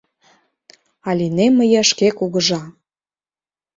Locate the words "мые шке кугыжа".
1.59-2.61